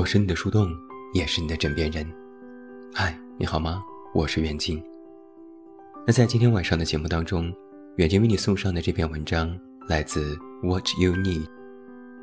[0.00, 0.74] 我是你的树洞，
[1.12, 2.10] 也是你的枕边人。
[2.90, 3.84] 嗨，你好吗？
[4.14, 4.82] 我是远近。
[6.06, 7.54] 那在今天晚上的节目当中，
[7.96, 9.54] 远近为你送上的这篇文章
[9.86, 11.46] 来自 What You Need，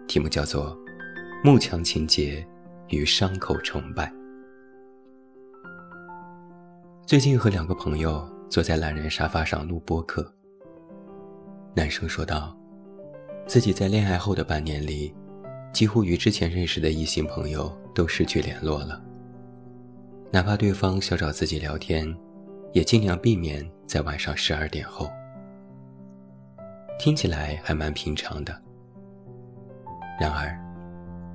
[0.07, 0.75] 题目叫做
[1.43, 2.43] 《慕强情节
[2.89, 4.11] 与伤口崇拜》。
[7.05, 10.33] 最近和两个朋友坐在懒人沙发上录播客，
[11.75, 12.57] 男生说道。
[13.45, 15.13] 自己在恋爱后的半年里，
[15.77, 18.99] 几乎与之前认识的异性朋友都失去联络了。
[20.31, 22.11] 哪怕对方想找自己聊天，
[22.73, 25.07] 也尽量避免在晚上十二点后。
[26.97, 28.59] 听起来还蛮平常的。
[30.19, 30.59] 然而，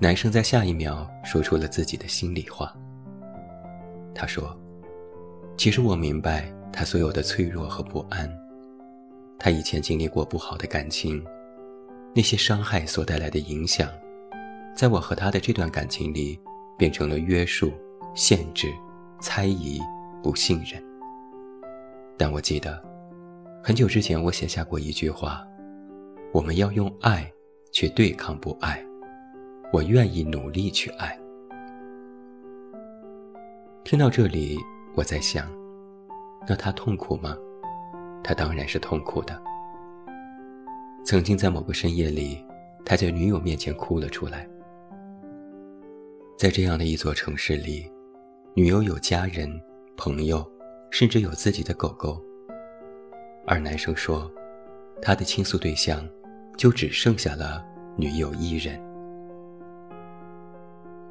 [0.00, 2.76] 男生在下一秒说出了自己的心里话。
[4.12, 4.58] 他说
[5.56, 8.28] ：“其实我明白他所有的脆弱和不安，
[9.38, 11.24] 他以前经历过不好的感情。”
[12.12, 13.88] 那些伤害所带来的影响，
[14.74, 16.38] 在我和他的这段感情里，
[16.76, 17.72] 变成了约束、
[18.14, 18.72] 限制、
[19.20, 19.80] 猜疑、
[20.22, 20.82] 不信任。
[22.16, 22.82] 但我记得，
[23.62, 25.46] 很久之前我写下过一句话：
[26.32, 27.30] 我们要用爱
[27.70, 28.82] 去对抗不爱。
[29.72, 31.18] 我愿意努力去爱。
[33.84, 34.58] 听到这里，
[34.94, 35.50] 我在想，
[36.46, 37.36] 那他痛苦吗？
[38.22, 39.40] 他当然是痛苦的。
[41.04, 42.44] 曾经在某个深夜里，
[42.84, 44.46] 他在女友面前哭了出来。
[46.42, 47.88] 在这样的一座城市里，
[48.56, 49.48] 女友有家人、
[49.96, 50.44] 朋友，
[50.90, 52.20] 甚至有自己的狗狗。
[53.46, 54.28] 而男生说，
[55.00, 56.04] 他的倾诉对象
[56.58, 57.64] 就只剩下了
[57.96, 58.76] 女友一人。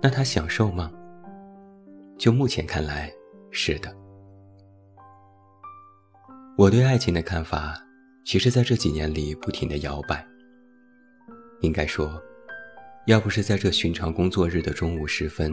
[0.01, 0.91] 那他享受吗？
[2.17, 3.09] 就目前看来，
[3.51, 3.89] 是的。
[6.57, 7.81] 我对爱情的看法。
[8.25, 10.27] 其实，在这几年里不停的摇摆。
[11.61, 12.21] 应该说，
[13.07, 15.51] 要不是在这寻常工作日的中午时分，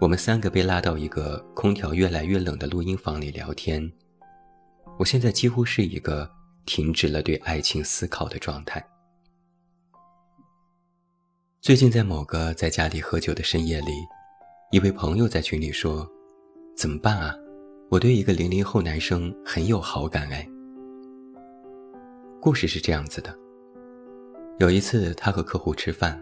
[0.00, 3.88] 我们三个被拉到一个空调越来越冷的录音房里聊天，
[4.98, 6.28] 我现在几乎是一个
[6.64, 8.84] 停止了对爱情思考的状态。
[11.60, 13.92] 最近在某个在家里喝酒的深夜里，
[14.72, 16.08] 一位朋友在群里说
[16.76, 17.32] ：“怎么办啊？
[17.88, 20.44] 我对一个零零后男生很有好感哎。”
[22.42, 23.32] 故事是这样子的：
[24.58, 26.20] 有一次，他和客户吃饭，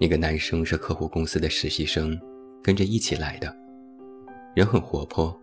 [0.00, 2.16] 那个男生是客户公司的实习生，
[2.62, 3.52] 跟着一起来的，
[4.54, 5.36] 人很活泼，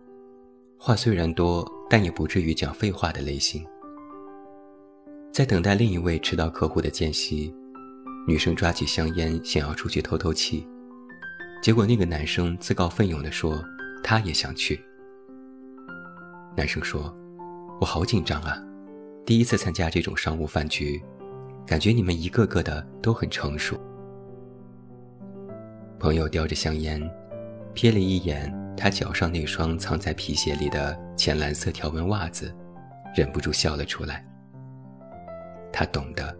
[0.78, 3.62] 话虽然多，但也不至于讲废话的类型。
[5.30, 7.54] 在等待另一位迟到客户的间隙，
[8.26, 10.66] 女生抓起香烟想要出去透透气，
[11.62, 13.62] 结果那个男生自告奋勇地说
[14.02, 14.80] 他也想去。
[16.56, 17.14] 男生说
[17.78, 18.56] ：“我好紧张啊。”
[19.26, 21.02] 第一次参加这种商务饭局，
[21.66, 23.78] 感觉你们一个个的都很成熟。
[25.98, 27.00] 朋友叼着香烟，
[27.74, 32.54] 瞥了一眼他脚上那双藏在皮鞋里的浅蓝色条纹袜子，
[33.14, 34.24] 忍不住笑了出来。
[35.72, 36.36] 他懂得，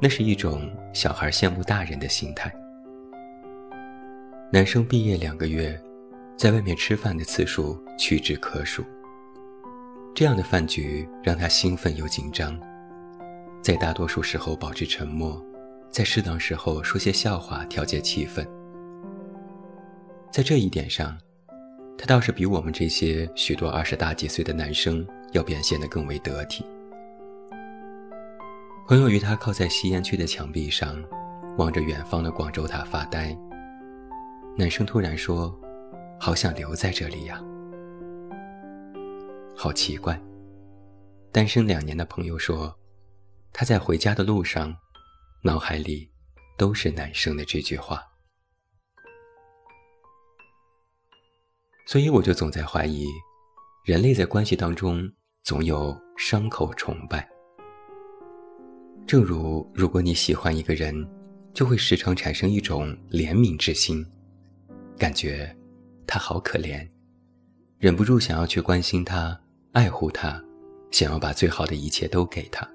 [0.00, 2.52] 那是一种小孩羡慕大人的心态。
[4.52, 5.80] 男生毕业两个月，
[6.36, 8.84] 在外面吃饭的次数屈指可数。
[10.14, 12.58] 这样的饭局让他兴奋又紧张，
[13.62, 15.44] 在大多数时候保持沉默，
[15.90, 18.46] 在适当时候说些笑话调节气氛。
[20.30, 21.16] 在这一点上，
[21.96, 26.64] 他倒是比我们这些许多二十大几岁的男生要表现得更为得体。
[28.86, 31.02] 朋友与他靠在吸烟区的墙壁上，
[31.56, 33.36] 望着远方的广州塔发呆。
[34.56, 35.58] 男生突然说
[36.20, 37.42] ：“好想留在这里呀。”
[39.56, 40.20] 好奇怪，
[41.32, 42.72] 单身两年的朋友说，
[43.52, 44.76] 他在回家的路上，
[45.42, 46.10] 脑海里
[46.58, 48.02] 都是男生的这句话。
[51.86, 53.06] 所以我就总在怀疑，
[53.84, 55.08] 人类在关系当中
[55.44, 57.28] 总有伤口崇拜。
[59.06, 61.08] 正如如果你喜欢一个人，
[61.54, 64.04] 就会时常产生一种怜悯之心，
[64.98, 65.56] 感觉
[66.06, 66.88] 他好可怜，
[67.78, 69.40] 忍不住想要去关心他。
[69.72, 70.42] 爱护他，
[70.90, 72.68] 想要把最好的一切都给他。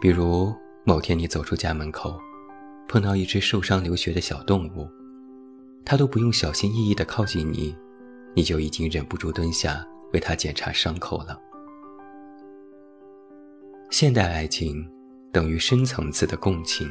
[0.00, 0.54] 比如
[0.84, 2.20] 某天你走出家门口，
[2.88, 4.88] 碰到一只受伤流血的小动物，
[5.84, 7.76] 它都不用小心翼翼地靠近你，
[8.34, 11.38] 你就已经忍不住蹲下为它检查伤口了。
[13.90, 14.88] 现代爱情
[15.32, 16.88] 等于深层次的共情。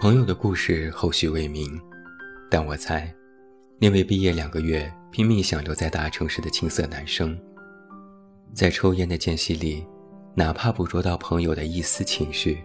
[0.00, 1.80] 朋友的故事后续未明，
[2.50, 3.14] 但我猜。
[3.78, 7.38] 那位毕业两个月拼命想留在大城市的青涩男生，
[8.52, 9.84] 在抽烟的间隙里，
[10.34, 12.64] 哪怕捕捉到朋友的一丝情绪，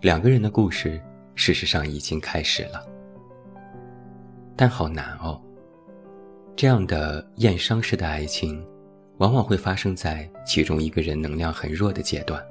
[0.00, 1.00] 两个人的故事
[1.36, 2.84] 事实上已经开始了。
[4.56, 5.40] 但好难哦。
[6.56, 8.66] 这样的验伤式的爱情，
[9.18, 12.44] 往往会发生在其中一个人能量很弱的阶段。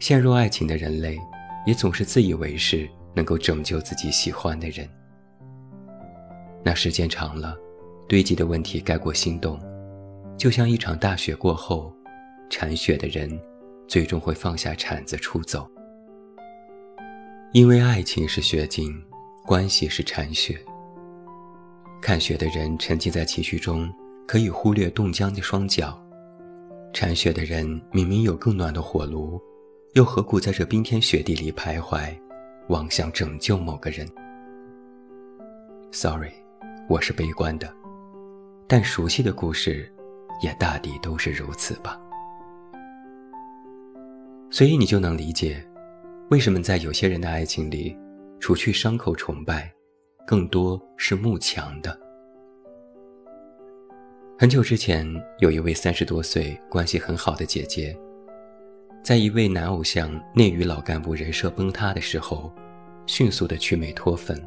[0.00, 1.16] 陷入爱情的人类，
[1.64, 4.88] 也总是自以为是能够拯救自己喜欢的人。
[6.64, 7.56] 那时间长了，
[8.08, 9.56] 堆积的问题盖过心动，
[10.36, 11.92] 就像一场大雪过后，
[12.50, 13.28] 铲雪的人
[13.86, 15.68] 最终会放下铲子出走。
[17.52, 19.02] 因为爱情是雪景，
[19.46, 20.58] 关系是铲雪。
[22.00, 23.90] 看雪的人沉浸在情绪中，
[24.26, 25.98] 可以忽略冻僵的双脚；
[26.92, 29.40] 铲雪的人明明有更暖的火炉，
[29.94, 32.14] 又何苦在这冰天雪地里徘徊，
[32.68, 34.06] 妄想拯救某个人
[35.90, 36.32] ？Sorry，
[36.88, 37.74] 我是悲观的，
[38.68, 39.90] 但熟悉的故事，
[40.42, 41.98] 也大抵都是如此吧。
[44.58, 45.64] 所以你就能理解，
[46.30, 47.96] 为什么在有些人的爱情里，
[48.40, 49.72] 除去伤口崇拜。
[50.26, 51.96] 更多是慕强的。
[54.36, 55.06] 很久之前，
[55.38, 57.96] 有一位三十多岁、关系很好的姐姐，
[59.00, 62.52] 在一位男偶像内娱老干部人设崩塌的时候，
[63.06, 64.44] 迅速的去美脱粉，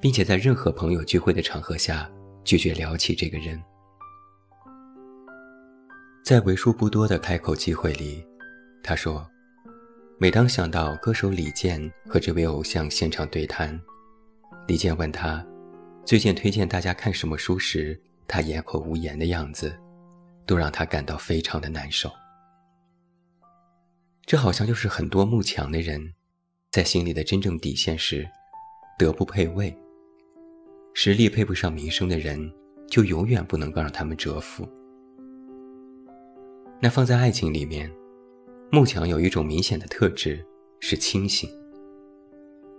[0.00, 2.08] 并且在任何朋友聚会的场合下
[2.44, 3.60] 拒绝聊起这个人。
[6.24, 8.24] 在为数不多的开口机会里，
[8.88, 9.30] 他说
[10.16, 13.78] ：“每当想到歌手李健和这位偶像现场对谈。”
[14.66, 15.46] 李健问他
[16.06, 19.78] ：“最近推荐大家看什么书时，他哑口无言的样子，
[20.46, 22.10] 都让他感到非常的难受。
[24.24, 26.14] 这好像就是很多慕强的人，
[26.70, 28.26] 在心里的真正底线是：
[28.98, 29.76] 德不配位，
[30.94, 32.50] 实力配不上名声的人，
[32.88, 34.66] 就永远不能够让他们折服。
[36.80, 37.92] 那放在爱情里面，
[38.70, 40.44] 慕强有一种明显的特质
[40.80, 41.48] 是清醒，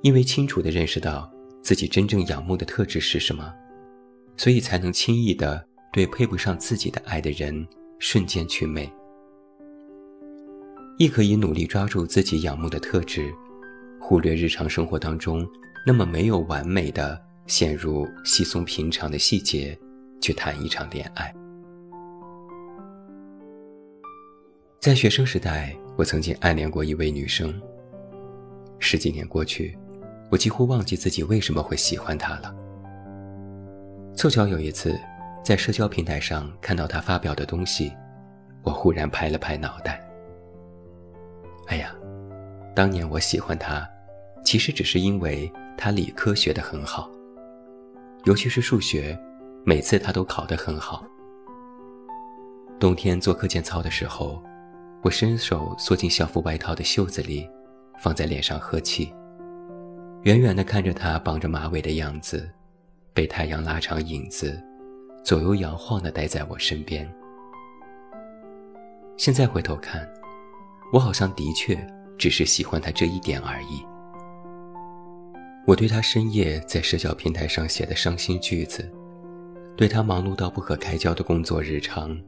[0.02, 1.30] 因为清楚地认识到。”
[1.62, 3.54] 自己真正仰慕的特质是什么，
[4.38, 7.68] 所以才能轻易的对配不上自己的爱的人
[8.00, 8.90] 瞬间去魅，
[10.98, 13.30] 亦可以努力抓住自己仰慕的特质，
[14.00, 15.46] 忽略日常生活当中
[15.86, 19.78] 那么没有完美的陷入稀松平常的细节，
[20.22, 21.32] 去谈一场恋爱。
[24.80, 27.54] 在学生时代，我曾经暗恋过一位女生。
[28.80, 29.78] 十几年过去。
[30.32, 32.56] 我几乎忘记自己为什么会喜欢她了。
[34.16, 34.98] 凑巧有一次，
[35.44, 37.92] 在社交平台上看到她发表的东西，
[38.64, 40.02] 我忽然拍了拍脑袋。
[41.68, 41.94] 哎呀，
[42.74, 43.86] 当年我喜欢他，
[44.46, 47.10] 其实只是因为他理科学得很好，
[48.24, 49.20] 尤其是数学，
[49.66, 51.04] 每次他都考得很好。
[52.80, 54.42] 冬天做课间操的时候，
[55.02, 57.50] 我伸手缩进校服外套的袖子里，
[57.98, 59.14] 放在脸上呵气。
[60.24, 62.50] 远远地看着他绑着马尾的样子，
[63.14, 64.62] 被太阳拉长影子，
[65.24, 67.10] 左右摇晃地待在我身边。
[69.16, 70.06] 现在回头看，
[70.92, 71.78] 我好像的确
[72.18, 73.86] 只是喜欢他这一点而已。
[75.66, 78.92] 我对他深夜在社交平台上写的伤心句子，
[79.78, 82.20] 对他忙碌到不可开交的工作日常，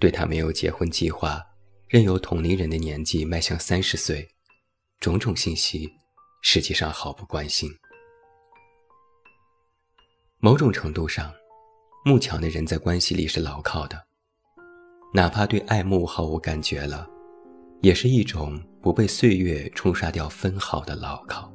[0.00, 1.40] 对他没有结婚计划，
[1.92, 4.26] 任由同龄人的年纪迈向三十岁，
[4.98, 5.92] 种种信息。
[6.40, 7.70] 实际上毫不关心。
[10.38, 11.30] 某种程度上，
[12.02, 14.06] 慕强的人在关系里是牢靠的，
[15.12, 17.06] 哪怕对爱慕毫无感觉了，
[17.82, 21.52] 也是一种不被岁月冲刷掉分毫的牢靠。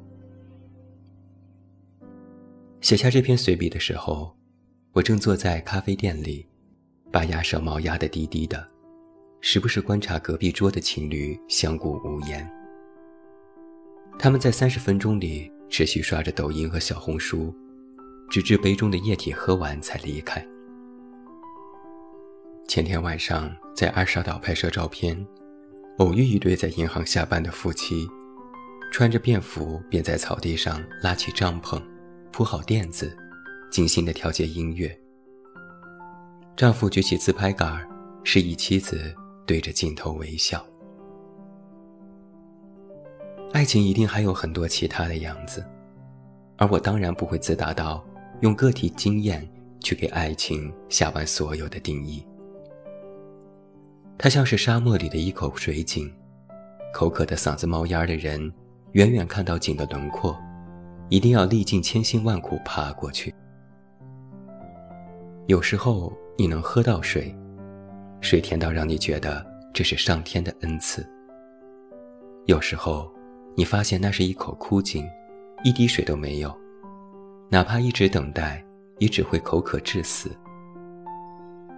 [2.80, 4.32] 写下这篇随笔的时候，
[4.92, 6.48] 我正坐在咖啡店里，
[7.10, 8.70] 把鸭舌帽压得低低的，
[9.40, 12.48] 时不时观察隔壁桌的情侣相顾无言。
[14.18, 17.54] 他们在三十分钟里持续刷着抖音和小红书，
[18.28, 20.44] 直至杯中的液体喝完才离开。
[22.66, 25.26] 前天晚上在二沙岛拍摄照片，
[25.98, 28.06] 偶遇一对在银行下班的夫妻，
[28.92, 31.80] 穿着便服便在草地上拉起帐篷，
[32.32, 33.16] 铺好垫子，
[33.70, 34.94] 精心的调节音乐。
[36.56, 37.88] 丈夫举起自拍杆，
[38.24, 39.14] 示意妻子
[39.48, 40.62] 对着镜头微笑。
[43.54, 45.64] 爱情一定还有很多其他的样子，
[46.58, 48.04] 而我当然不会自大到
[48.42, 49.48] 用个体经验
[49.80, 52.22] 去给爱情下完所有的定义。
[54.18, 56.12] 它像是沙漠里的一口水井，
[56.92, 58.52] 口渴的嗓子冒烟的人，
[58.92, 60.36] 远远看到井的轮廓，
[61.08, 63.34] 一定要历尽千辛万苦爬过去。
[65.46, 67.34] 有时候你能喝到水，
[68.20, 71.06] 水甜到让你觉得这是上天的恩赐。
[72.46, 73.10] 有时候。
[73.56, 75.04] 你发现那是一口枯井，
[75.64, 76.56] 一滴水都没有，
[77.48, 78.64] 哪怕一直等待，
[78.98, 80.30] 也只会口渴致死。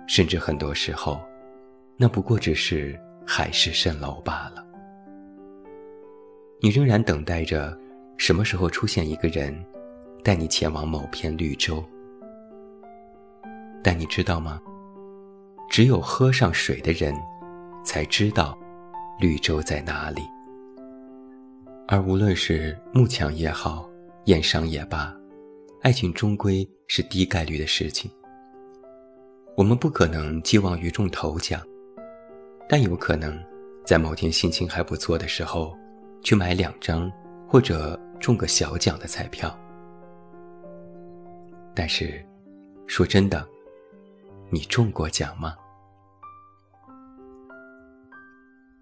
[0.07, 1.19] 甚至很多时候，
[1.97, 4.63] 那不过只是海市蜃楼罢了。
[6.61, 7.75] 你仍然等待着，
[8.19, 9.59] 什么时候出现一个人，
[10.23, 11.83] 带你前往某片绿洲。
[13.83, 14.61] 但你知道吗？
[15.81, 17.19] 只有喝上水的人，
[17.83, 18.55] 才知道
[19.19, 20.21] 绿洲在哪里。
[21.89, 23.89] 而无论是慕强也好，
[24.27, 25.11] 验伤也罢，
[25.81, 28.11] 爱情终归是低概率的事情。
[29.57, 31.63] 我们不可能寄望于中头奖，
[32.69, 33.43] 但有可能
[33.83, 35.75] 在某天心情还不错的时候，
[36.23, 37.11] 去买两张
[37.49, 39.59] 或者中个小奖的彩票。
[41.75, 42.23] 但是，
[42.87, 43.49] 说真的。
[44.51, 45.57] 你中过奖吗？